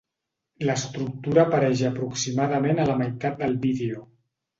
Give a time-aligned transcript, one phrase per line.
[0.67, 4.03] L'estructura apareix aproximadament a la meitat del vídeo.